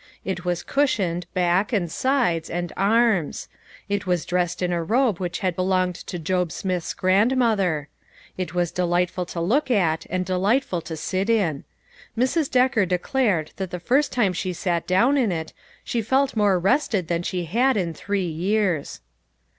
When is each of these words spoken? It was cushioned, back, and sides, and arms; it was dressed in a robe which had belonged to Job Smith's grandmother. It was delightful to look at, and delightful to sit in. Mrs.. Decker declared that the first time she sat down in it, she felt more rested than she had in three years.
It 0.25 0.43
was 0.43 0.63
cushioned, 0.63 1.31
back, 1.35 1.71
and 1.71 1.91
sides, 1.91 2.49
and 2.49 2.73
arms; 2.75 3.47
it 3.87 4.07
was 4.07 4.25
dressed 4.25 4.63
in 4.63 4.73
a 4.73 4.81
robe 4.83 5.19
which 5.19 5.37
had 5.41 5.55
belonged 5.55 5.93
to 5.93 6.17
Job 6.17 6.51
Smith's 6.51 6.95
grandmother. 6.95 7.87
It 8.35 8.55
was 8.55 8.71
delightful 8.71 9.27
to 9.27 9.39
look 9.39 9.69
at, 9.69 10.07
and 10.09 10.25
delightful 10.25 10.81
to 10.81 10.97
sit 10.97 11.29
in. 11.29 11.65
Mrs.. 12.17 12.49
Decker 12.49 12.87
declared 12.87 13.51
that 13.57 13.69
the 13.69 13.79
first 13.79 14.11
time 14.11 14.33
she 14.33 14.53
sat 14.53 14.87
down 14.87 15.19
in 15.19 15.31
it, 15.31 15.53
she 15.83 16.01
felt 16.01 16.35
more 16.35 16.57
rested 16.57 17.07
than 17.07 17.21
she 17.21 17.45
had 17.45 17.77
in 17.77 17.93
three 17.93 18.25
years. 18.25 19.01